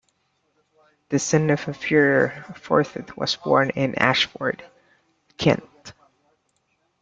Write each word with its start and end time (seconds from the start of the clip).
The 1.09 1.19
son 1.19 1.51
of 1.51 1.67
a 1.67 1.75
furrier, 1.75 2.43
Forsyth 2.55 3.15
was 3.15 3.35
born 3.35 3.69
in 3.69 3.93
Ashford, 3.99 4.65
Kent. 5.37 5.93